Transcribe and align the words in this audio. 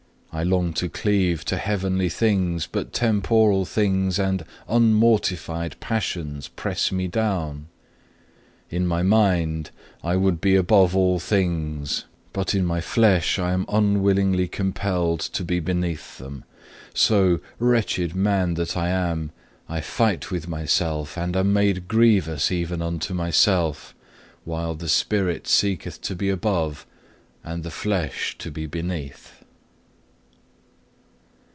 I 0.33 0.43
long 0.43 0.71
to 0.75 0.87
cleave 0.87 1.43
to 1.45 1.57
heavenly 1.57 2.07
things, 2.07 2.65
but 2.65 2.93
temporal 2.93 3.65
things 3.65 4.17
and 4.17 4.45
unmortified 4.65 5.75
passions 5.81 6.47
press 6.47 6.89
me 6.89 7.09
down. 7.09 7.67
In 8.69 8.87
my 8.87 9.03
mind 9.03 9.71
I 10.05 10.15
would 10.15 10.39
be 10.39 10.55
above 10.55 10.95
all 10.95 11.19
things, 11.19 12.05
but 12.31 12.55
in 12.55 12.65
my 12.65 12.79
flesh 12.79 13.39
I 13.39 13.51
am 13.51 13.65
unwillingly 13.67 14.47
compelled 14.47 15.19
to 15.19 15.43
be 15.43 15.59
beneath 15.59 16.17
them. 16.17 16.45
So, 16.93 17.41
wretched 17.59 18.15
man 18.15 18.53
that 18.53 18.77
I 18.77 18.87
am, 18.87 19.31
I 19.67 19.81
fight 19.81 20.31
with 20.31 20.47
myself, 20.47 21.17
and 21.17 21.35
am 21.35 21.51
made 21.51 21.89
grievous 21.89 22.49
even 22.53 22.81
unto 22.81 23.13
myself, 23.13 23.93
while 24.45 24.75
the 24.75 24.89
spirit 24.89 25.45
seeketh 25.45 25.99
to 26.03 26.15
be 26.15 26.29
above 26.29 26.85
and 27.43 27.63
the 27.63 27.69
flesh 27.69 28.37
to 28.39 28.49
be 28.49 28.65
beneath. 28.65 29.33